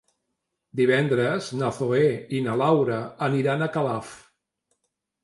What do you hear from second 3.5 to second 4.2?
a Calaf.